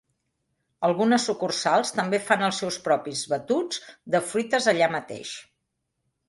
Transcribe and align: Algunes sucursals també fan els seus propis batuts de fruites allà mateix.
Algunes 0.87 1.27
sucursals 1.29 1.93
també 1.97 2.19
fan 2.29 2.45
els 2.47 2.61
seus 2.63 2.79
propis 2.87 3.21
batuts 3.35 3.83
de 4.17 4.23
fruites 4.31 4.71
allà 4.75 4.91
mateix. 4.97 5.37